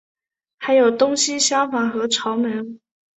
[0.57, 2.79] 还有东西厢房和朝门。